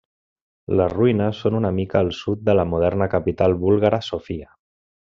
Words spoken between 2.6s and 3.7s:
la moderna capital